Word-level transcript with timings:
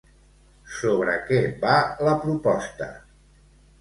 Sobre 0.77 1.13
què 1.27 1.39
va 1.65 1.75
la 2.09 2.17
proposta? 2.25 2.89